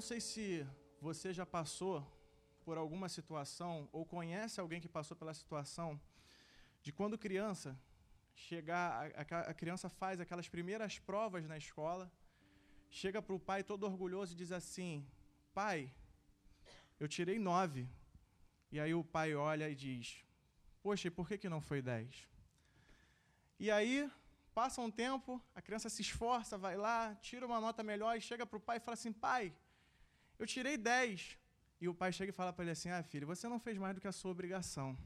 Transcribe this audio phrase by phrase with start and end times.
[0.00, 0.66] não sei se
[0.98, 1.96] você já passou
[2.64, 6.00] por alguma situação ou conhece alguém que passou pela situação
[6.80, 7.78] de quando criança
[8.34, 12.10] chegar a, a, criança faz aquelas primeiras provas na escola,
[12.88, 15.06] chega para o pai todo orgulhoso e diz assim:
[15.52, 15.92] pai,
[16.98, 17.86] eu tirei nove.
[18.72, 20.24] E aí o pai olha e diz:
[20.82, 22.26] poxa, e por que, que não foi dez?
[23.58, 24.10] E aí
[24.54, 28.46] passa um tempo, a criança se esforça, vai lá, tira uma nota melhor e chega
[28.46, 29.54] para o pai e fala assim: pai,
[30.40, 31.38] eu tirei dez.
[31.82, 33.94] E o pai chega e fala para ele assim: ah, filho, você não fez mais
[33.94, 34.96] do que a sua obrigação.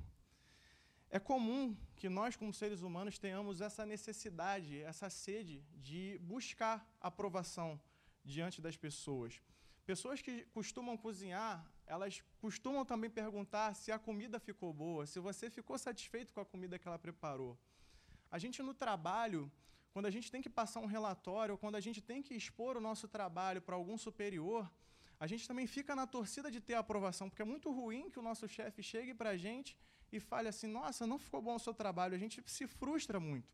[1.11, 5.57] É comum que nós, como seres humanos, tenhamos essa necessidade, essa sede
[5.89, 7.81] de buscar aprovação
[8.25, 9.41] diante das pessoas.
[9.85, 11.55] Pessoas que costumam cozinhar,
[11.87, 16.47] elas costumam também perguntar se a comida ficou boa, se você ficou satisfeito com a
[16.53, 17.59] comida que ela preparou.
[18.31, 19.51] A gente no trabalho,
[19.93, 22.81] quando a gente tem que passar um relatório, quando a gente tem que expor o
[22.81, 24.69] nosso trabalho para algum superior,
[25.19, 28.23] a gente também fica na torcida de ter aprovação, porque é muito ruim que o
[28.23, 29.77] nosso chefe chegue para a gente
[30.13, 32.15] e fale assim: nossa, não ficou bom o seu trabalho.
[32.15, 33.53] A gente se frustra muito.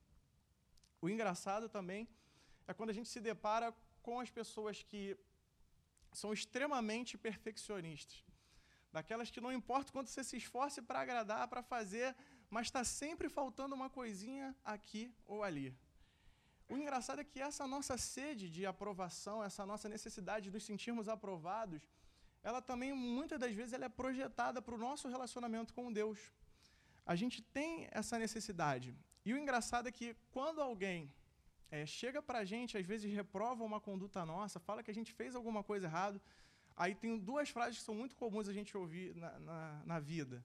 [1.01, 2.09] O engraçado também
[2.67, 5.17] é quando a gente se depara com as pessoas que
[6.13, 8.25] são extremamente perfeccionistas.
[8.93, 12.17] Daquelas que não importa quanto você se esforce para agradar, para fazer,
[12.49, 15.77] mas está sempre faltando uma coisinha aqui ou ali.
[16.73, 21.09] O engraçado é que essa nossa sede de aprovação, essa nossa necessidade de nos sentirmos
[21.09, 21.81] aprovados,
[22.49, 26.19] ela também, muitas das vezes, ela é projetada para o nosso relacionamento com Deus.
[27.05, 28.95] A gente tem essa necessidade.
[29.25, 31.13] E o engraçado é que quando alguém
[31.73, 35.13] é, chega para a gente, às vezes reprova uma conduta nossa, fala que a gente
[35.13, 36.23] fez alguma coisa errada,
[36.77, 40.45] aí tem duas frases que são muito comuns a gente ouvir na, na, na vida.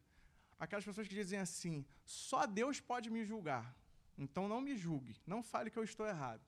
[0.59, 3.75] Aquelas pessoas que dizem assim: só Deus pode me julgar.
[4.17, 6.41] Então não me julgue, não fale que eu estou errado.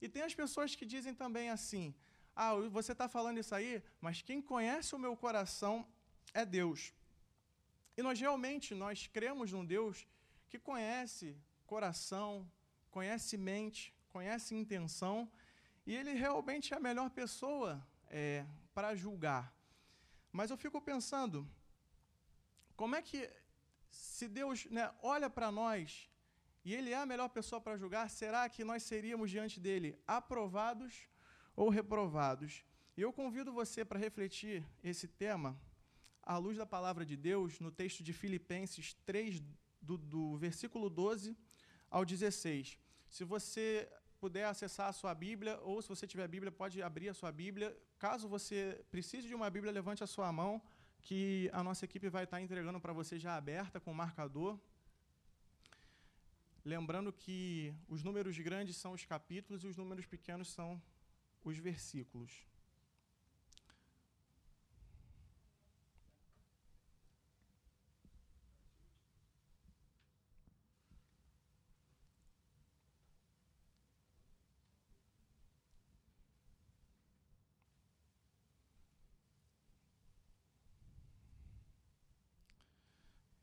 [0.00, 1.94] E tem as pessoas que dizem também assim:
[2.34, 5.86] ah, você está falando isso aí, mas quem conhece o meu coração
[6.32, 6.94] é Deus.
[7.96, 10.06] E nós realmente nós cremos num Deus
[10.48, 12.48] que conhece coração,
[12.90, 15.30] conhece mente, conhece intenção,
[15.84, 19.52] e Ele realmente é a melhor pessoa é, para julgar.
[20.32, 21.48] Mas eu fico pensando,
[22.76, 23.28] como é que
[23.90, 26.08] se Deus né, olha para nós
[26.64, 31.08] e Ele é a melhor pessoa para julgar, será que nós seríamos diante dele aprovados
[31.54, 32.64] ou reprovados?
[32.96, 35.56] E eu convido você para refletir esse tema
[36.22, 39.40] à luz da palavra de Deus no texto de Filipenses 3,
[39.80, 41.36] do, do versículo 12
[41.90, 42.78] ao 16.
[43.08, 43.88] Se você
[44.20, 47.76] puder acessar a sua Bíblia, ou se você tiver Bíblia, pode abrir a sua Bíblia.
[47.98, 50.60] Caso você precise de uma Bíblia, levante a sua mão,
[51.00, 54.58] que a nossa equipe vai estar entregando para você já aberta com marcador.
[56.68, 60.78] Lembrando que os números grandes são os capítulos e os números pequenos são
[61.42, 62.46] os versículos.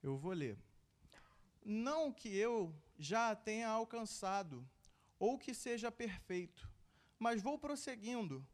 [0.04, 0.56] Eu vou ler.
[1.68, 4.64] Não que eu já tenha alcançado,
[5.18, 6.70] ou que seja perfeito,
[7.18, 8.48] mas vou prosseguindo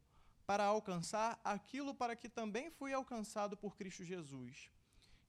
[0.45, 4.71] para alcançar aquilo para que também fui alcançado por Cristo Jesus.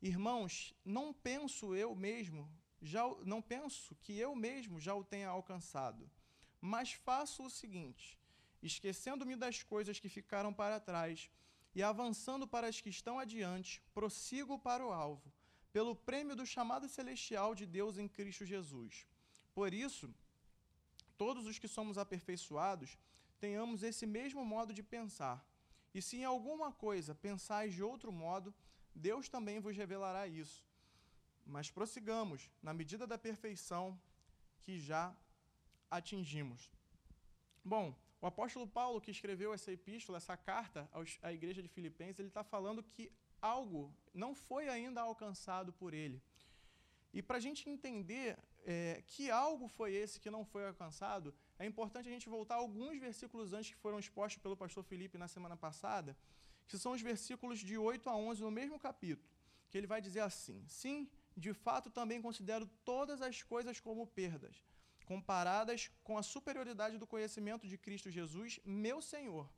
[0.00, 2.48] Irmãos, não penso eu mesmo,
[2.81, 6.09] já não penso que eu mesmo já o tenha alcançado,
[6.60, 8.16] mas faço o seguinte:
[8.62, 11.28] esquecendo-me das coisas que ficaram para trás
[11.75, 15.32] e avançando para as que estão adiante, prossigo para o alvo
[15.72, 19.06] pelo prêmio do chamado celestial de Deus em Cristo Jesus.
[19.55, 20.12] Por isso,
[21.16, 22.99] todos os que somos aperfeiçoados,
[23.41, 25.44] tenhamos esse mesmo modo de pensar.
[25.94, 28.55] E se em alguma coisa pensais de outro modo,
[28.94, 30.65] Deus também vos revelará isso.
[31.44, 34.00] Mas prossigamos na medida da perfeição
[34.60, 35.15] que já
[35.91, 36.71] atingimos.
[37.65, 40.89] Bom, o apóstolo Paulo, que escreveu essa epístola, essa carta
[41.22, 43.10] à igreja de Filipenses, ele está falando que
[43.42, 46.22] algo não foi ainda alcançado por ele.
[47.12, 51.66] E para a gente entender é, que algo foi esse que não foi alcançado, é
[51.66, 55.28] importante a gente voltar a alguns versículos antes que foram expostos pelo pastor Felipe na
[55.28, 56.16] semana passada,
[56.66, 59.28] que são os versículos de 8 a 11 no mesmo capítulo,
[59.68, 64.65] que ele vai dizer assim: Sim, de fato também considero todas as coisas como perdas,
[65.04, 69.50] comparadas com a superioridade do conhecimento de Cristo Jesus, meu Senhor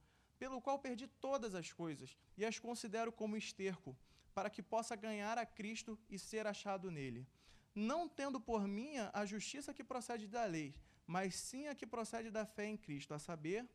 [0.44, 3.96] pelo qual perdi todas as coisas e as considero como esterco,
[4.34, 7.26] para que possa ganhar a Cristo e ser achado nele.
[7.74, 10.74] Não tendo por minha a justiça que procede da lei,
[11.06, 13.66] mas sim a que procede da fé em Cristo, a saber,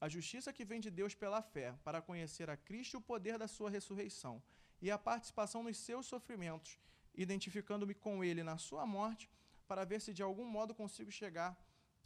[0.00, 3.38] a justiça que vem de Deus pela fé, para conhecer a Cristo e o poder
[3.38, 4.42] da sua ressurreição,
[4.82, 6.76] e a participação nos seus sofrimentos,
[7.14, 9.30] identificando-me com ele na sua morte,
[9.68, 11.56] para ver se de algum modo consigo chegar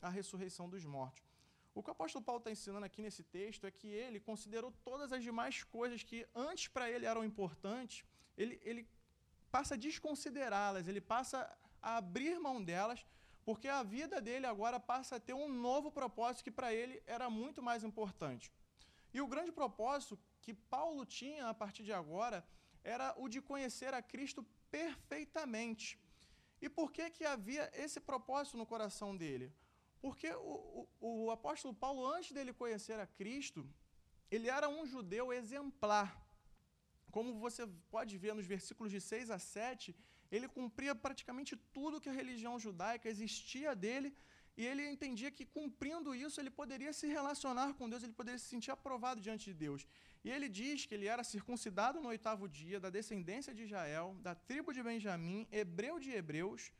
[0.03, 1.30] à ressurreição dos mortos.
[1.75, 5.13] O que o apóstolo Paulo está ensinando aqui nesse texto é que ele considerou todas
[5.13, 8.05] as demais coisas que antes para ele eram importantes,
[8.37, 8.89] ele, ele
[9.51, 11.39] passa a desconsiderá-las, ele passa
[11.81, 13.07] a abrir mão delas,
[13.45, 17.31] porque a vida dele agora passa a ter um novo propósito que para ele era
[17.31, 18.53] muito mais importante.
[19.13, 22.47] E o grande propósito que Paulo tinha a partir de agora
[22.83, 25.99] era o de conhecer a Cristo perfeitamente.
[26.61, 29.53] E por que, que havia esse propósito no coração dele?
[30.01, 33.69] Porque o, o, o apóstolo Paulo, antes dele conhecer a Cristo,
[34.31, 36.09] ele era um judeu exemplar.
[37.11, 39.95] Como você pode ver nos versículos de 6 a 7,
[40.31, 44.17] ele cumpria praticamente tudo que a religião judaica existia dele,
[44.57, 48.47] e ele entendia que cumprindo isso ele poderia se relacionar com Deus, ele poderia se
[48.47, 49.87] sentir aprovado diante de Deus.
[50.23, 54.35] E ele diz que ele era circuncidado no oitavo dia, da descendência de Israel, da
[54.35, 56.71] tribo de Benjamim, hebreu de hebreus,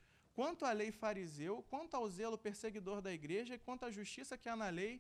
[0.41, 4.57] quanto à lei fariseu, quanto ao zelo perseguidor da igreja quanto à justiça que há
[4.57, 4.93] na lei,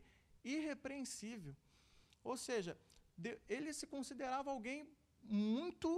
[0.44, 1.54] irrepreensível.
[2.22, 2.72] Ou seja,
[3.48, 4.78] ele se considerava alguém
[5.22, 5.90] muito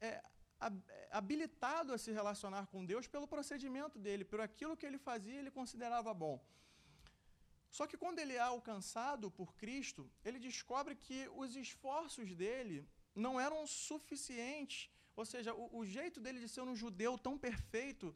[0.00, 0.20] é,
[1.12, 5.52] habilitado a se relacionar com Deus pelo procedimento dele, por aquilo que ele fazia, ele
[5.60, 6.36] considerava bom.
[7.70, 12.84] Só que quando ele é alcançado por Cristo, ele descobre que os esforços dele
[13.14, 14.90] não eram suficientes.
[15.14, 18.12] Ou seja, o, o jeito dele de ser um judeu tão perfeito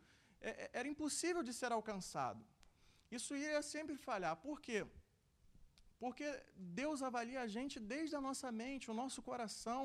[0.49, 2.43] é, é, era impossível de ser alcançado.
[3.17, 4.35] Isso iria sempre falhar.
[4.47, 4.81] Por quê?
[6.03, 6.27] Porque
[6.81, 9.83] Deus avalia a gente desde a nossa mente, o nosso coração.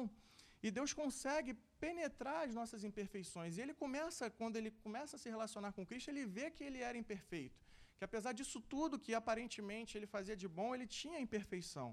[0.65, 1.53] E Deus consegue
[1.85, 3.57] penetrar as nossas imperfeições.
[3.57, 6.81] E ele começa, quando ele começa a se relacionar com Cristo, ele vê que ele
[6.89, 7.59] era imperfeito.
[7.97, 11.89] Que apesar disso tudo que aparentemente ele fazia de bom, ele tinha imperfeição.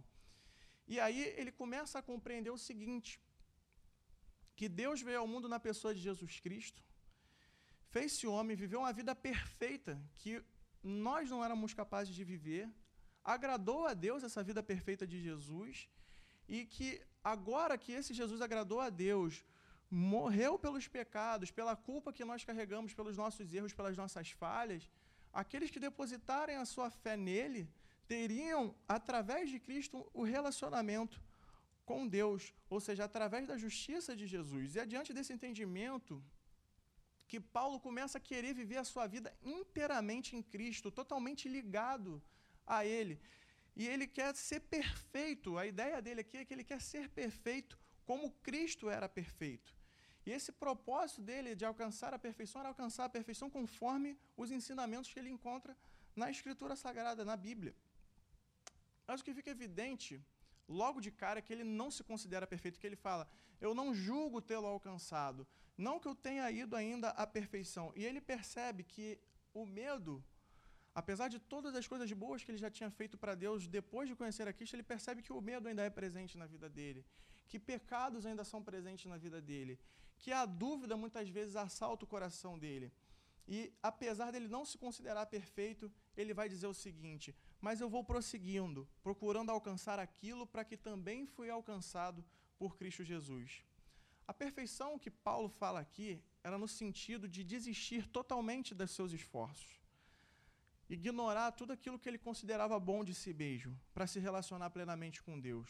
[0.93, 3.11] E aí ele começa a compreender o seguinte:
[4.59, 6.83] que Deus veio ao mundo na pessoa de Jesus Cristo,
[7.95, 10.43] fez-se homem, viveu uma vida perfeita que
[10.83, 12.69] nós não éramos capazes de viver,
[13.25, 15.89] agradou a Deus essa vida perfeita de Jesus,
[16.49, 16.89] e que
[17.23, 19.45] agora que esse Jesus agradou a Deus,
[19.91, 24.91] morreu pelos pecados, pela culpa que nós carregamos, pelos nossos erros, pelas nossas falhas,
[25.33, 27.69] aqueles que depositarem a sua fé nele
[28.07, 31.21] teriam, através de Cristo, o relacionamento
[31.85, 34.75] com Deus, ou seja, através da justiça de Jesus.
[34.75, 36.23] E adiante desse entendimento,
[37.31, 42.23] que Paulo começa a querer viver a sua vida inteiramente em Cristo, totalmente ligado
[42.67, 43.17] a Ele.
[43.81, 45.57] E ele quer ser perfeito.
[45.57, 49.71] A ideia dele aqui é que ele quer ser perfeito como Cristo era perfeito.
[50.27, 55.13] E esse propósito dele de alcançar a perfeição era alcançar a perfeição conforme os ensinamentos
[55.13, 55.77] que ele encontra
[56.17, 57.75] na Escritura Sagrada, na Bíblia.
[59.07, 60.21] Mas o que fica evidente,
[60.69, 63.31] logo de cara, é que ele não se considera perfeito, que ele fala:
[63.61, 65.47] Eu não julgo tê-lo alcançado,
[65.79, 67.93] não que eu tenha ido ainda à perfeição.
[67.97, 69.19] E ele percebe que
[69.55, 70.23] o medo
[70.99, 74.17] apesar de todas as coisas boas que ele já tinha feito para Deus depois de
[74.17, 77.05] conhecer a Cristo, ele percebe que o medo ainda é presente na vida dele,
[77.47, 79.79] que pecados ainda são presentes na vida dele,
[80.19, 82.93] que a dúvida muitas vezes assalta o coração dele.
[83.47, 88.03] E apesar dele não se considerar perfeito, ele vai dizer o seguinte: Mas eu vou
[88.05, 92.25] prosseguindo, procurando alcançar aquilo para que também fui alcançado
[92.59, 93.65] por Cristo Jesus.
[94.29, 99.79] A perfeição que Paulo fala aqui era no sentido de desistir totalmente dos seus esforços
[100.89, 105.39] ignorar tudo aquilo que ele considerava bom de si mesmo, para se relacionar plenamente com
[105.39, 105.69] Deus.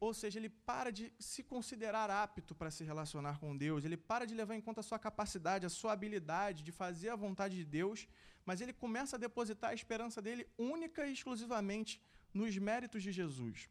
[0.00, 4.26] Ou seja, ele para de se considerar apto para se relacionar com Deus, ele para
[4.26, 7.64] de levar em conta a sua capacidade, a sua habilidade de fazer a vontade de
[7.64, 8.06] Deus,
[8.44, 12.02] mas ele começa a depositar a esperança dele única e exclusivamente
[12.34, 13.68] nos méritos de Jesus.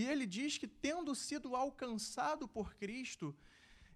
[0.00, 3.26] E ele diz que, tendo sido alcançado por Cristo,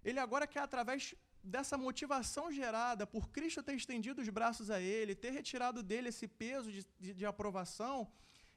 [0.03, 1.15] ele agora quer, através
[1.55, 6.27] dessa motivação gerada por Cristo ter estendido os braços a ele, ter retirado dele esse
[6.27, 7.97] peso de, de, de aprovação,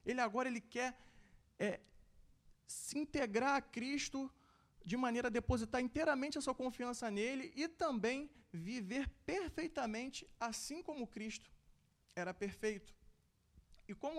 [0.04, 0.90] ele agora ele quer
[1.58, 1.80] é,
[2.66, 4.30] se integrar a Cristo
[4.84, 11.12] de maneira a depositar inteiramente a sua confiança nele e também viver perfeitamente assim como
[11.16, 11.50] Cristo
[12.14, 12.92] era perfeito.
[13.88, 14.18] E como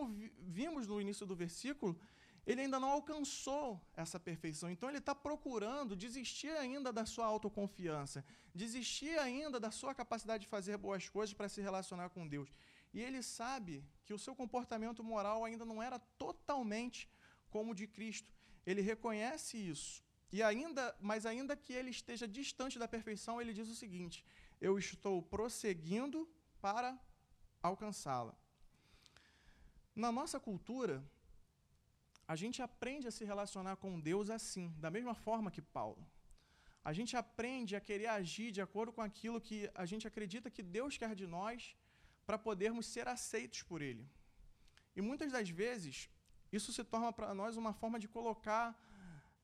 [0.62, 1.94] vimos no início do versículo,
[2.50, 4.72] ele ainda não alcançou essa perfeição.
[4.72, 8.26] Então ele está procurando desistir ainda da sua autoconfiança,
[8.56, 12.50] desistir ainda da sua capacidade de fazer boas coisas para se relacionar com Deus.
[12.92, 17.08] E ele sabe que o seu comportamento moral ainda não era totalmente
[17.52, 18.34] como o de Cristo.
[18.66, 20.04] Ele reconhece isso.
[20.32, 24.26] E ainda, mas ainda que ele esteja distante da perfeição, ele diz o seguinte:
[24.60, 26.28] eu estou prosseguindo
[26.60, 27.00] para
[27.62, 28.36] alcançá-la.
[29.96, 31.04] Na nossa cultura,
[32.32, 36.02] a gente aprende a se relacionar com Deus assim, da mesma forma que Paulo.
[36.90, 40.62] A gente aprende a querer agir de acordo com aquilo que a gente acredita que
[40.78, 41.76] Deus quer de nós
[42.28, 44.08] para podermos ser aceitos por Ele.
[44.96, 46.08] E muitas das vezes,
[46.58, 48.80] isso se torna para nós uma forma de colocar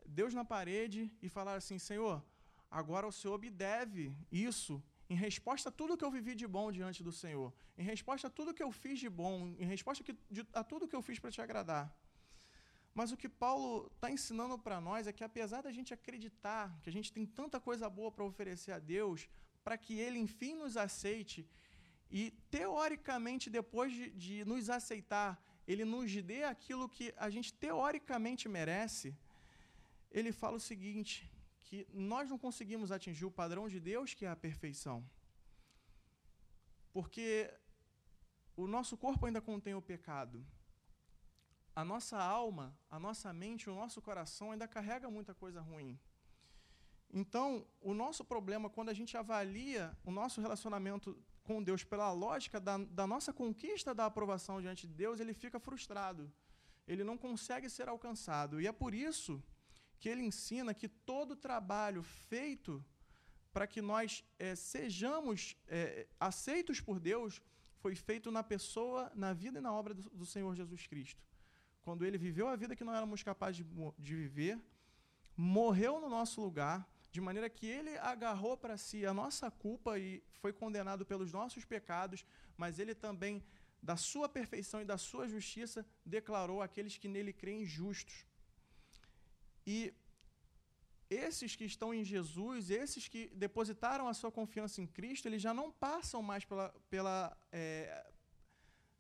[0.05, 2.23] Deus na parede e falar assim: Senhor,
[2.69, 4.75] agora o Senhor me deve isso
[5.09, 8.29] em resposta a tudo que eu vivi de bom diante do Senhor, em resposta a
[8.29, 10.03] tudo que eu fiz de bom, em resposta
[10.53, 11.85] a tudo que eu fiz para te agradar.
[12.97, 16.89] Mas o que Paulo está ensinando para nós é que, apesar da gente acreditar que
[16.89, 19.27] a gente tem tanta coisa boa para oferecer a Deus,
[19.65, 21.45] para que Ele enfim nos aceite,
[22.09, 25.31] e teoricamente, depois de, de nos aceitar,
[25.67, 29.13] Ele nos dê aquilo que a gente teoricamente merece,
[30.15, 34.29] ele fala o seguinte: que nós não conseguimos atingir o padrão de Deus, que é
[34.29, 34.97] a perfeição.
[36.93, 37.53] Porque
[38.55, 40.45] o nosso corpo ainda contém o pecado.
[41.75, 45.99] A nossa alma, a nossa mente, o nosso coração ainda carrega muita coisa ruim.
[47.13, 52.59] Então, o nosso problema, quando a gente avalia o nosso relacionamento com Deus pela lógica
[52.59, 56.31] da, da nossa conquista da aprovação diante de Deus, ele fica frustrado.
[56.87, 58.59] Ele não consegue ser alcançado.
[58.59, 59.41] E é por isso
[59.99, 62.83] que ele ensina que todo trabalho feito
[63.53, 67.41] para que nós é, sejamos é, aceitos por Deus
[67.77, 71.23] foi feito na pessoa, na vida e na obra do, do, Senhor Jesus Cristo.
[71.85, 73.65] Quando ele viveu a vida que não éramos capazes de,
[73.99, 74.59] de viver,
[75.37, 76.77] morreu no nosso lugar,
[77.11, 81.63] de maneira que ele agarrou para si a nossa culpa e foi condenado pelos nossos
[81.63, 82.25] pecados,
[82.57, 83.43] mas ele também,
[83.83, 88.25] da sua perfeição e da sua justiça, declarou aqueles que nele creem justos.
[89.65, 89.93] E
[91.07, 95.53] esses que estão em Jesus, esses que depositaram a sua confiança em Cristo, eles já
[95.53, 98.11] não passam mais pela, pela, é,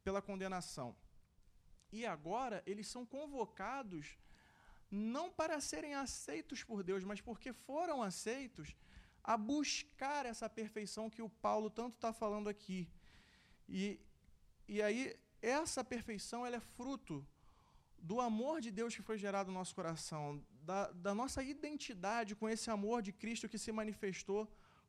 [0.03, 0.95] pela condenação.
[1.97, 4.05] E agora eles são convocados
[4.91, 8.67] não para serem aceitos por Deus, mas porque foram aceitos
[9.23, 12.79] a buscar essa perfeição que o Paulo tanto está falando aqui.
[13.67, 13.99] E,
[14.73, 14.99] e aí,
[15.41, 17.15] essa perfeição ela é fruto
[18.11, 20.25] do amor de Deus que foi gerado no nosso coração,
[20.69, 24.41] da, da nossa identidade com esse amor de Cristo que se manifestou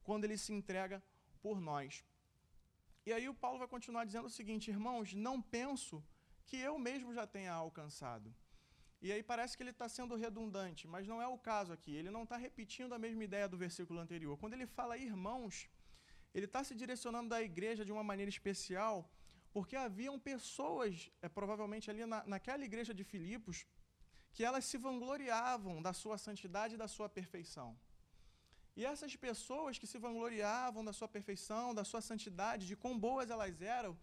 [0.03, 1.03] quando ele se entrega
[1.41, 2.05] por nós.
[3.07, 6.03] E aí o Paulo vai continuar dizendo o seguinte: irmãos, não penso
[6.47, 8.29] que eu mesmo já tenha alcançado.
[9.05, 11.93] E aí parece que ele está sendo redundante, mas não é o caso aqui.
[11.95, 14.39] Ele não está repetindo a mesma ideia do versículo anterior.
[14.39, 15.69] Quando ele fala irmãos,
[16.35, 18.97] ele está se direcionando da igreja de uma maneira especial,
[19.53, 23.67] porque haviam pessoas, é, provavelmente ali na, naquela igreja de Filipos,
[24.33, 27.69] que elas se vangloriavam da sua santidade e da sua perfeição.
[28.77, 33.31] E essas pessoas que se vangloriavam da sua perfeição, da sua santidade, de quão boas
[33.31, 33.97] elas eram,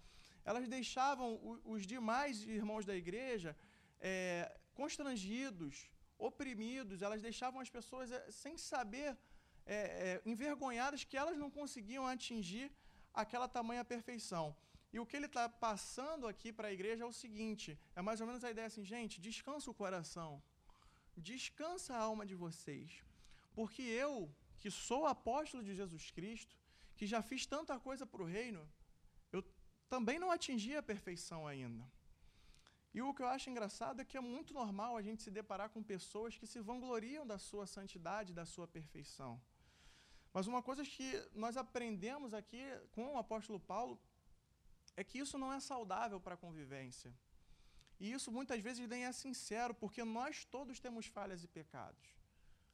[0.46, 1.28] elas deixavam
[1.64, 3.56] os demais irmãos da igreja
[4.00, 9.18] é, constrangidos, oprimidos, elas deixavam as pessoas é, sem saber,
[9.66, 12.72] é, é, envergonhadas que elas não conseguiam atingir
[13.14, 14.56] aquela tamanha perfeição.
[14.92, 18.22] E o que ele está passando aqui para a igreja é o seguinte: é mais
[18.22, 20.42] ou menos a ideia assim, gente, descansa o coração,
[21.18, 23.04] descansa a alma de vocês,
[23.56, 26.56] porque eu, que sou apóstolo de Jesus Cristo,
[26.96, 28.62] que já fiz tanta coisa para o reino,
[29.94, 31.84] também não atingi a perfeição ainda.
[32.96, 35.70] E o que eu acho engraçado é que é muito normal a gente se deparar
[35.74, 39.32] com pessoas que se vangloriam da sua santidade, da sua perfeição.
[40.36, 41.08] Mas uma coisa que
[41.44, 42.64] nós aprendemos aqui
[42.96, 44.00] com o apóstolo Paulo
[44.98, 47.14] é que isso não é saudável para a convivência.
[48.00, 52.08] E isso muitas vezes nem é sincero, porque nós todos temos falhas e pecados,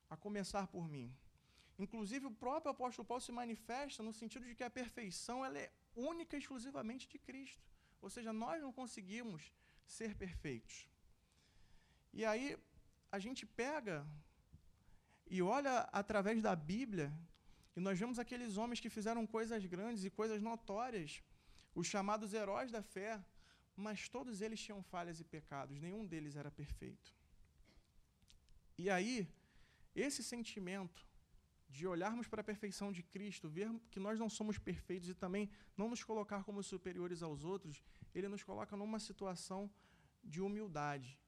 [0.10, 1.14] a começar por mim.
[1.78, 5.70] Inclusive, o próprio apóstolo Paulo se manifesta no sentido de que a perfeição ela é
[5.96, 7.64] única e exclusivamente de Cristo.
[8.02, 9.52] Ou seja, nós não conseguimos
[9.86, 10.88] ser perfeitos.
[12.14, 12.58] E aí,
[13.12, 14.08] a gente pega
[15.30, 17.14] e olha através da Bíblia,
[17.76, 21.22] e nós vemos aqueles homens que fizeram coisas grandes e coisas notórias
[21.76, 23.24] os chamados heróis da fé,
[23.76, 27.16] mas todos eles tinham falhas e pecados, nenhum deles era perfeito.
[28.78, 29.28] E aí,
[29.96, 31.08] esse sentimento
[31.70, 35.50] de olharmos para a perfeição de Cristo, ver que nós não somos perfeitos e também
[35.78, 37.84] não nos colocar como superiores aos outros,
[38.14, 39.70] ele nos coloca numa situação
[40.24, 41.20] de humildade.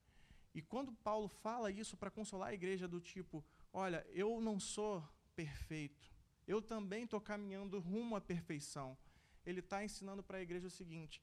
[0.54, 5.08] E quando Paulo fala isso para consolar a igreja do tipo, olha, eu não sou
[5.36, 6.12] perfeito,
[6.48, 8.98] eu também estou caminhando rumo à perfeição
[9.46, 11.22] ele está ensinando para a igreja o seguinte: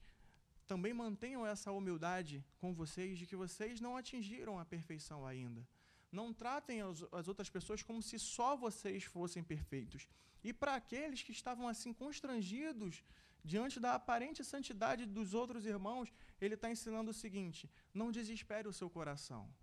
[0.67, 5.65] também mantenham essa humildade com vocês de que vocês não atingiram a perfeição ainda.
[6.11, 10.07] Não tratem as, as outras pessoas como se só vocês fossem perfeitos.
[10.43, 13.03] E para aqueles que estavam assim constrangidos
[13.43, 16.11] diante da aparente santidade dos outros irmãos,
[16.41, 19.53] ele está ensinando o seguinte: não desespere o seu coração.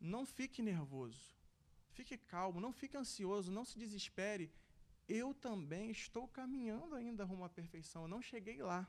[0.00, 1.36] Não fique nervoso.
[1.90, 4.50] Fique calmo, não fique ansioso, não se desespere.
[5.08, 8.88] Eu também estou caminhando ainda rumo à perfeição, eu não cheguei lá.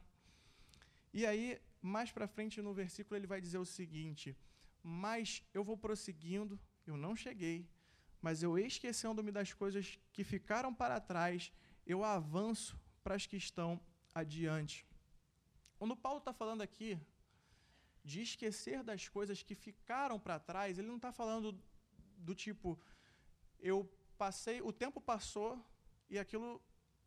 [1.13, 4.35] E aí, mais para frente no versículo, ele vai dizer o seguinte:
[4.83, 7.69] Mas eu vou prosseguindo, eu não cheguei,
[8.21, 11.51] mas eu esquecendo-me das coisas que ficaram para trás,
[11.85, 13.79] eu avanço para as que estão
[14.13, 14.85] adiante.
[15.77, 16.99] Quando Paulo está falando aqui
[18.03, 21.57] de esquecer das coisas que ficaram para trás, ele não está falando
[22.17, 22.79] do tipo,
[23.59, 25.65] eu passei, o tempo passou
[26.09, 26.61] e aquilo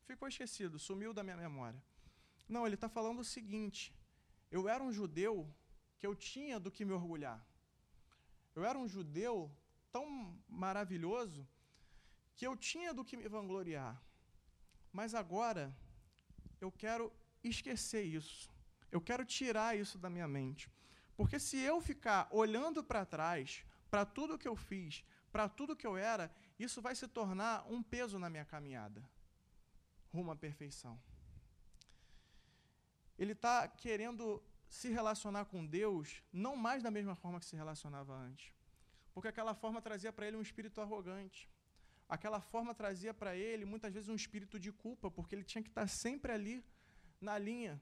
[0.04, 1.82] ficou esquecido, sumiu da minha memória.
[2.48, 3.94] Não, ele está falando o seguinte:
[4.50, 5.52] eu era um judeu
[5.98, 7.44] que eu tinha do que me orgulhar.
[8.56, 9.34] Eu era um judeu
[9.92, 10.04] tão
[10.48, 11.46] maravilhoso
[12.34, 13.94] que eu tinha do que me vangloriar.
[14.92, 15.64] Mas agora
[16.60, 17.12] eu quero
[17.44, 18.50] esquecer isso.
[18.90, 20.70] Eu quero tirar isso da minha mente.
[21.16, 25.86] Porque se eu ficar olhando para trás, para tudo que eu fiz, para tudo que
[25.86, 29.02] eu era, isso vai se tornar um peso na minha caminhada
[30.16, 30.98] rumo à perfeição.
[33.18, 38.14] Ele está querendo se relacionar com Deus não mais da mesma forma que se relacionava
[38.14, 38.52] antes.
[39.12, 41.48] Porque aquela forma trazia para ele um espírito arrogante.
[42.08, 45.70] Aquela forma trazia para ele muitas vezes um espírito de culpa, porque ele tinha que
[45.70, 46.64] estar sempre ali
[47.20, 47.80] na linha.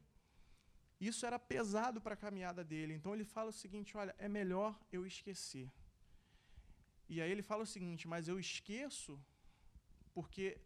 [1.00, 2.94] Isso era pesado para a caminhada dele.
[2.94, 5.70] Então ele fala o seguinte: olha, é melhor eu esquecer.
[7.08, 9.20] E aí ele fala o seguinte: mas eu esqueço
[10.14, 10.60] porque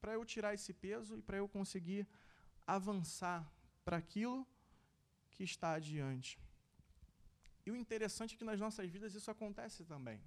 [0.00, 2.06] para eu tirar esse peso e para eu conseguir
[2.66, 3.50] avançar
[3.84, 4.46] para aquilo
[5.34, 6.38] que está adiante.
[7.66, 10.20] E o interessante é que nas nossas vidas isso acontece também.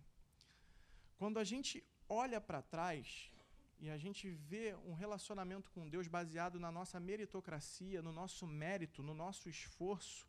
[1.18, 3.32] Quando a gente olha para trás
[3.80, 9.04] e a gente vê um relacionamento com Deus baseado na nossa meritocracia, no nosso mérito,
[9.04, 10.28] no nosso esforço,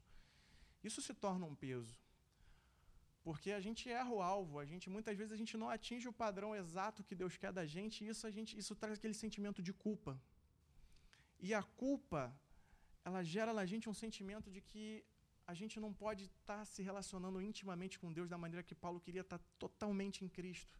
[0.82, 1.98] isso se torna um peso.
[3.22, 6.12] Porque a gente erra o alvo, a gente muitas vezes a gente não atinge o
[6.12, 9.62] padrão exato que Deus quer da gente, e isso a gente isso traz aquele sentimento
[9.62, 10.12] de culpa.
[11.40, 12.22] E a culpa,
[13.08, 14.84] ela gera na gente um sentimento de que
[15.52, 19.00] a gente não pode estar tá se relacionando intimamente com Deus da maneira que Paulo
[19.06, 20.76] queria estar tá totalmente em Cristo.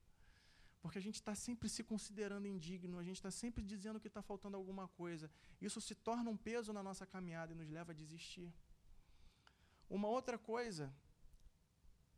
[0.82, 4.22] Porque a gente está sempre se considerando indigno, a gente está sempre dizendo que está
[4.30, 5.30] faltando alguma coisa.
[5.60, 8.52] Isso se torna um peso na nossa caminhada e nos leva a desistir.
[9.96, 10.94] Uma outra coisa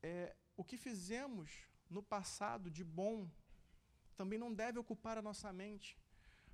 [0.03, 1.51] é o que fizemos
[1.89, 3.17] no passado de bom
[4.21, 5.91] também não deve ocupar a nossa mente.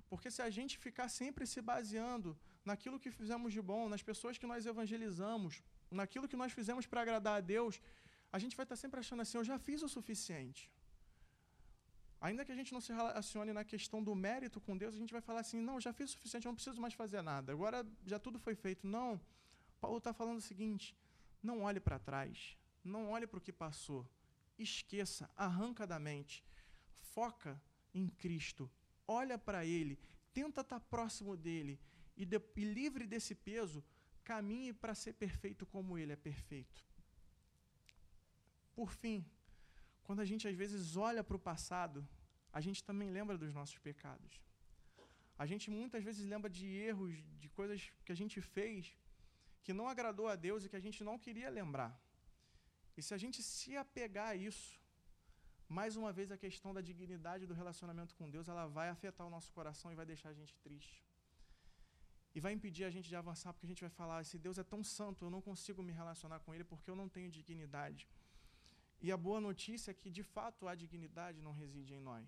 [0.09, 2.29] Porque se a gente ficar sempre se baseando
[2.69, 5.53] naquilo que fizemos de bom, nas pessoas que nós evangelizamos,
[5.99, 7.75] naquilo que nós fizemos para agradar a Deus,
[8.35, 10.63] a gente vai estar sempre achando assim: eu já fiz o suficiente.
[12.19, 15.13] Ainda que a gente não se relacione na questão do mérito com Deus, a gente
[15.17, 17.85] vai falar assim: não, já fiz o suficiente, eu não preciso mais fazer nada, agora
[18.05, 18.85] já tudo foi feito.
[18.85, 19.09] Não.
[19.79, 20.95] Paulo está falando o seguinte:
[21.41, 24.05] não olhe para trás, não olhe para o que passou,
[24.57, 26.43] esqueça, arranca da mente,
[27.15, 27.61] foca
[27.93, 28.69] em Cristo,
[29.07, 29.97] olha para Ele,
[30.33, 31.79] tenta estar tá próximo dele
[32.17, 33.83] e, de, e livre desse peso,
[34.23, 36.85] caminhe para ser perfeito como Ele é perfeito.
[38.75, 39.25] Por fim,
[40.03, 42.07] quando a gente às vezes olha para o passado,
[42.51, 44.41] a gente também lembra dos nossos pecados.
[45.37, 48.97] A gente muitas vezes lembra de erros, de coisas que a gente fez
[49.63, 51.93] que não agradou a Deus e que a gente não queria lembrar.
[52.97, 54.79] E se a gente se apegar a isso,
[55.67, 59.29] mais uma vez a questão da dignidade do relacionamento com Deus, ela vai afetar o
[59.29, 61.06] nosso coração e vai deixar a gente triste.
[62.37, 64.63] E vai impedir a gente de avançar, porque a gente vai falar: esse Deus é
[64.73, 68.07] tão santo, eu não consigo me relacionar com Ele porque eu não tenho dignidade.
[69.01, 72.27] E a boa notícia é que, de fato, a dignidade não reside em nós.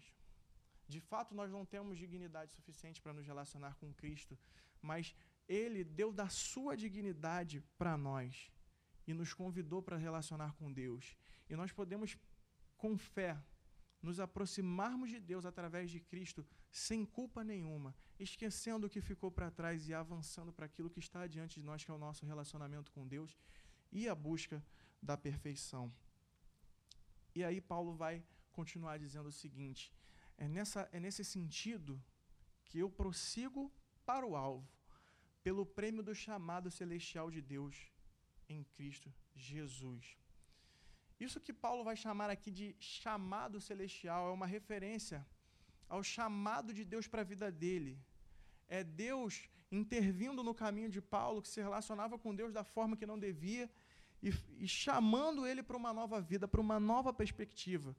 [0.87, 4.35] De fato, nós não temos dignidade suficiente para nos relacionar com Cristo,
[4.81, 5.15] mas
[5.47, 8.51] Ele deu da sua dignidade para nós
[9.05, 11.15] e nos convidou para relacionar com Deus.
[11.47, 12.17] E nós podemos,
[12.77, 13.39] com fé,
[14.01, 19.51] nos aproximarmos de Deus através de Cristo sem culpa nenhuma, esquecendo o que ficou para
[19.51, 22.91] trás e avançando para aquilo que está diante de nós, que é o nosso relacionamento
[22.91, 23.37] com Deus
[23.91, 24.63] e a busca
[25.01, 25.91] da perfeição.
[27.33, 29.93] E aí Paulo vai continuar dizendo o seguinte:
[30.37, 32.01] é, nessa, é nesse sentido
[32.65, 33.71] que eu prossigo
[34.05, 34.67] para o alvo,
[35.43, 37.75] pelo prêmio do chamado celestial de Deus
[38.47, 40.17] em Cristo Jesus.
[41.19, 45.25] Isso que Paulo vai chamar aqui de chamado celestial é uma referência
[45.89, 47.99] ao chamado de Deus para a vida dele.
[48.67, 53.05] É Deus intervindo no caminho de Paulo, que se relacionava com Deus da forma que
[53.05, 53.69] não devia,
[54.21, 57.95] e, e chamando ele para uma nova vida, para uma nova perspectiva.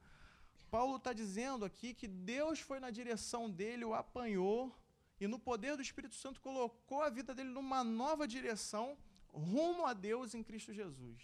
[0.70, 4.74] Paulo está dizendo aqui que Deus foi na direção dele, o apanhou,
[5.20, 8.96] e no poder do Espírito Santo colocou a vida dele numa nova direção,
[9.28, 11.20] rumo a Deus em Cristo Jesus.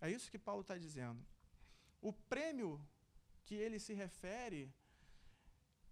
[0.00, 1.24] É isso que Paulo está dizendo.
[2.00, 2.80] O prêmio
[3.44, 4.72] que ele se refere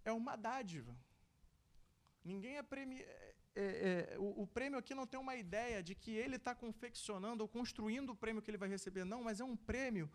[0.09, 0.95] é uma dádiva.
[2.33, 2.99] Ninguém é prêmio.
[2.99, 6.53] É, é, é, o, o, prêmio aqui não tem uma ideia de que ele está
[6.55, 10.07] confeccionando ou construindo o prêmio que ele vai receber, não, mas é um prêmio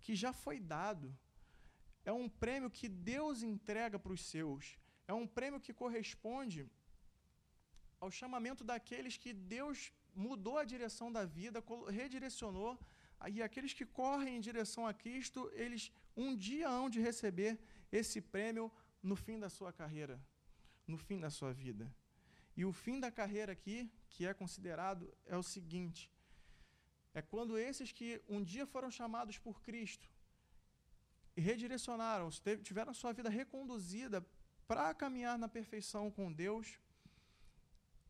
[0.00, 1.06] que já foi dado.
[2.10, 4.78] É um prêmio que Deus entrega para os seus.
[5.06, 6.60] É um prêmio que corresponde
[8.00, 9.92] ao chamamento daqueles que Deus
[10.26, 11.62] mudou a direção da vida,
[12.00, 12.72] redirecionou,
[13.34, 17.52] e aqueles que correm em direção a Cristo, eles um dia hão de receber
[18.00, 18.70] esse prêmio
[19.02, 20.20] no fim da sua carreira,
[20.86, 21.92] no fim da sua vida.
[22.56, 26.10] E o fim da carreira aqui, que é considerado, é o seguinte:
[27.14, 30.08] é quando esses que um dia foram chamados por Cristo
[31.36, 32.30] e redirecionaram,
[32.62, 34.24] tiveram sua vida reconduzida
[34.66, 36.78] para caminhar na perfeição com Deus,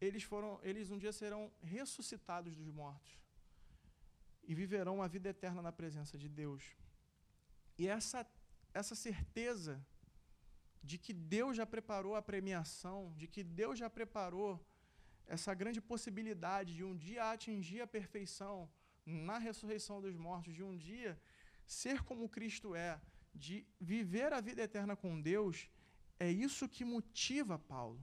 [0.01, 3.19] eles foram, eles um dia serão ressuscitados dos mortos
[4.45, 6.77] e viverão uma vida eterna na presença de Deus.
[7.79, 8.27] E essa
[8.75, 9.85] essa certeza
[10.83, 14.61] de que Deus já preparou a premiação, de que Deus já preparou
[15.27, 18.69] essa grande possibilidade de um dia atingir a perfeição
[19.05, 21.21] na ressurreição dos mortos, de um dia
[21.67, 23.01] ser como Cristo é,
[23.35, 25.69] de viver a vida eterna com Deus,
[26.19, 28.01] é isso que motiva Paulo.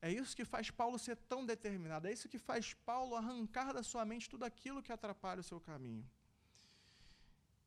[0.00, 2.08] É isso que faz Paulo ser tão determinado.
[2.08, 5.60] É isso que faz Paulo arrancar da sua mente tudo aquilo que atrapalha o seu
[5.60, 6.04] caminho.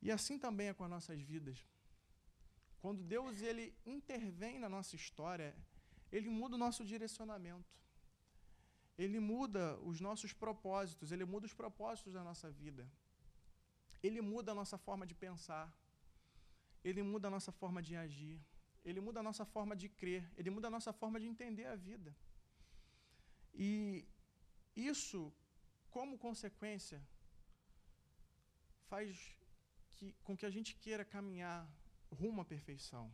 [0.02, 1.66] E assim também é com as nossas vidas.
[2.86, 3.66] Quando Deus ele
[3.98, 5.50] intervém na nossa história,
[6.12, 7.74] ele muda o nosso direcionamento.
[9.04, 12.84] Ele muda os nossos propósitos, ele muda os propósitos da nossa vida.
[14.08, 15.68] Ele muda a nossa forma de pensar.
[16.90, 18.38] Ele muda a nossa forma de agir
[18.90, 21.76] ele muda a nossa forma de crer, ele muda a nossa forma de entender a
[21.76, 22.16] vida.
[23.52, 24.08] E
[24.76, 25.34] isso,
[25.90, 27.00] como consequência,
[28.90, 29.36] faz
[29.96, 31.60] que, com que a gente queira caminhar
[32.22, 33.06] rumo à perfeição.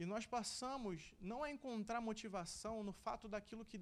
[0.00, 3.80] E nós passamos não a encontrar motivação no fato daquilo que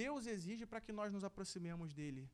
[0.00, 2.24] Deus exige para que nós nos aproximemos dele,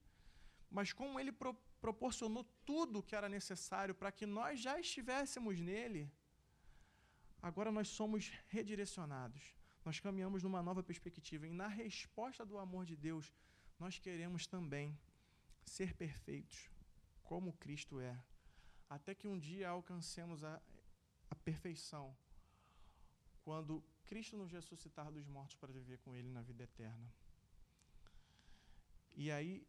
[0.77, 1.55] mas como ele pro
[1.87, 6.03] proporcionou tudo que era necessário para que nós já estivéssemos nele
[7.44, 9.55] Agora nós somos redirecionados.
[9.85, 11.46] Nós caminhamos numa nova perspectiva.
[11.46, 13.31] E na resposta do amor de Deus,
[13.79, 14.98] nós queremos também
[15.62, 16.70] ser perfeitos,
[17.22, 18.18] como Cristo é.
[18.88, 20.61] Até que um dia alcancemos a,
[21.31, 22.16] a perfeição,
[23.42, 27.12] quando Cristo nos ressuscitar dos mortos para viver com Ele na vida eterna.
[29.16, 29.66] E aí,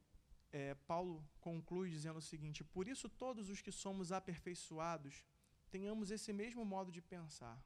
[0.52, 5.26] é, Paulo conclui dizendo o seguinte: Por isso, todos os que somos aperfeiçoados,
[5.70, 7.62] tenhamos esse mesmo modo de pensar.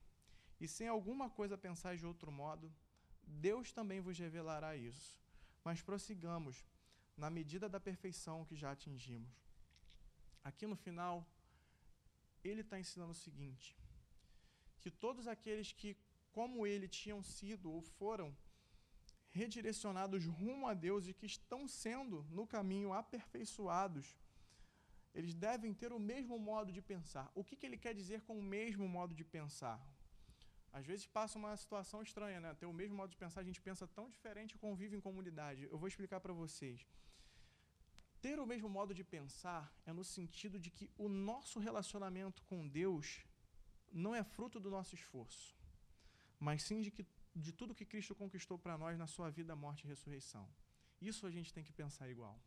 [0.59, 2.73] E se em alguma coisa pensais de outro modo,
[3.23, 5.17] Deus também vos revelará isso.
[5.63, 6.65] Mas prossigamos
[7.15, 9.33] na medida da perfeição que já atingimos.
[10.43, 11.25] Aqui no final,
[12.43, 13.77] ele está ensinando o seguinte:
[14.79, 15.97] que todos aqueles que,
[16.31, 18.35] como ele, tinham sido ou foram
[19.29, 24.17] redirecionados rumo a Deus e que estão sendo no caminho aperfeiçoados,
[25.13, 27.31] eles devem ter o mesmo modo de pensar.
[27.35, 29.79] O que, que ele quer dizer com o mesmo modo de pensar?
[30.71, 32.53] Às vezes passa uma situação estranha, né?
[32.53, 35.63] Ter o mesmo modo de pensar, a gente pensa tão diferente e convive em comunidade.
[35.63, 36.85] Eu vou explicar para vocês.
[38.21, 42.67] Ter o mesmo modo de pensar é no sentido de que o nosso relacionamento com
[42.67, 43.25] Deus
[43.91, 45.55] não é fruto do nosso esforço,
[46.39, 47.05] mas sim de, que,
[47.35, 50.47] de tudo que Cristo conquistou para nós na sua vida, morte e ressurreição.
[51.01, 52.39] Isso a gente tem que pensar igual.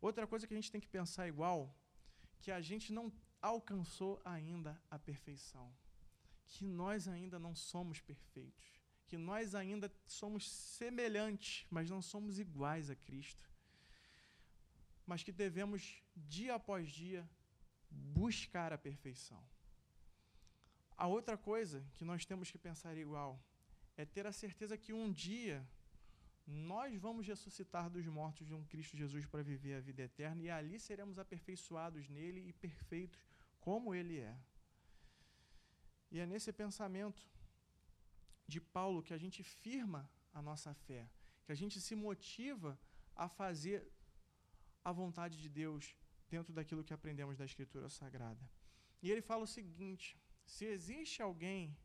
[0.00, 1.74] Outra coisa que a gente tem que pensar igual,
[2.40, 5.72] que a gente não alcançou ainda a perfeição.
[6.46, 8.80] Que nós ainda não somos perfeitos.
[9.06, 13.50] Que nós ainda somos semelhantes, mas não somos iguais a Cristo.
[15.10, 15.82] Mas que devemos,
[16.14, 17.22] dia após dia,
[17.90, 19.42] buscar a perfeição.
[21.04, 23.32] A outra coisa que nós temos que pensar igual
[23.96, 25.66] é ter a certeza que um dia
[26.46, 30.50] nós vamos ressuscitar dos mortos de um Cristo Jesus para viver a vida eterna e
[30.50, 33.22] ali seremos aperfeiçoados nele e perfeitos
[33.60, 34.36] como ele é.
[36.10, 37.22] E é nesse pensamento
[38.46, 40.02] de Paulo que a gente firma
[40.34, 41.08] a nossa fé,
[41.44, 42.78] que a gente se motiva
[43.14, 43.90] a fazer
[44.88, 45.96] a vontade de Deus
[46.28, 48.44] dentro daquilo que aprendemos da Escritura Sagrada.
[49.02, 51.76] E ele fala o seguinte: se existe alguém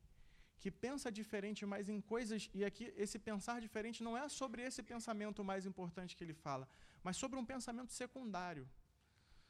[0.64, 2.50] que pensa diferente, mas em coisas.
[2.54, 6.68] E aqui, esse pensar diferente não é sobre esse pensamento mais importante que ele fala,
[7.04, 8.66] mas sobre um pensamento secundário.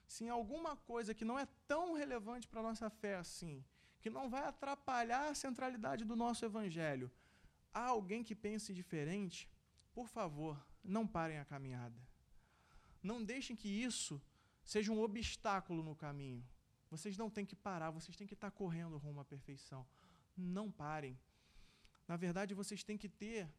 [0.07, 3.63] Se em alguma coisa que não é tão relevante para a nossa fé assim,
[4.01, 7.11] que não vai atrapalhar a centralidade do nosso evangelho,
[7.73, 9.49] há alguém que pense diferente,
[9.93, 12.12] por favor, não parem a caminhada.
[13.03, 14.21] Não deixem que isso
[14.63, 16.43] seja um obstáculo no caminho.
[16.89, 19.85] Vocês não têm que parar, vocês têm que estar correndo rumo à perfeição.
[20.37, 21.19] Não parem.
[22.07, 23.49] Na verdade, vocês têm que ter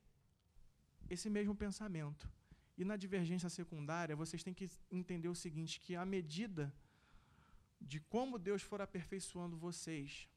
[1.11, 2.31] esse mesmo pensamento.
[2.77, 6.75] E na divergência secundária, vocês têm que entender o seguinte: que à medida
[7.81, 10.29] de como Deus for aperfeiçoando vocês,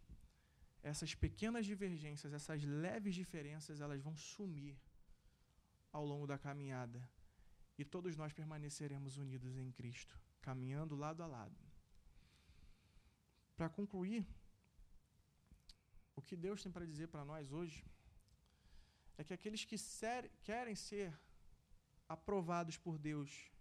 [0.84, 4.76] essas pequenas divergências, essas leves diferenças, elas vão sumir
[5.92, 7.02] ao longo da caminhada.
[7.78, 11.58] E todos nós permaneceremos unidos em Cristo, caminhando lado a lado.
[13.56, 14.26] Para concluir,
[16.16, 17.86] o que Deus tem para dizer para nós hoje
[19.18, 21.18] é que aqueles que ser, querem ser
[22.08, 23.52] aprovados por Deus,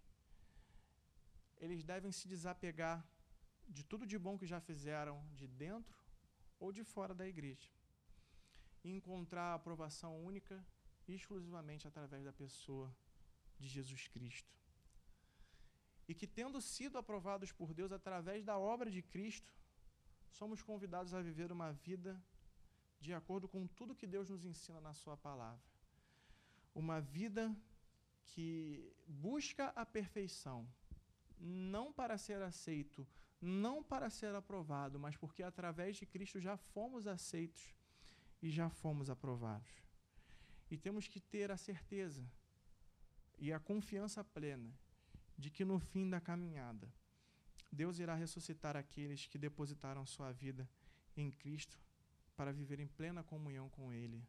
[1.57, 3.05] eles devem se desapegar
[3.67, 5.97] de tudo de bom que já fizeram de dentro
[6.59, 7.69] ou de fora da igreja
[8.83, 10.65] e encontrar a aprovação única
[11.07, 12.95] e exclusivamente através da pessoa
[13.59, 14.55] de Jesus Cristo.
[16.07, 19.53] E que, tendo sido aprovados por Deus através da obra de Cristo,
[20.29, 22.21] somos convidados a viver uma vida
[22.99, 25.61] de acordo com tudo que Deus nos ensina na Sua palavra.
[26.73, 27.55] Uma vida
[28.23, 30.67] que busca a perfeição,
[31.39, 33.07] não para ser aceito,
[33.41, 37.75] não para ser aprovado, mas porque através de Cristo já fomos aceitos
[38.41, 39.71] e já fomos aprovados.
[40.69, 42.29] E temos que ter a certeza
[43.37, 44.71] e a confiança plena
[45.37, 46.91] de que no fim da caminhada,
[47.71, 50.67] Deus irá ressuscitar aqueles que depositaram sua vida
[51.15, 51.79] em Cristo
[52.35, 54.25] para viver em plena comunhão com Ele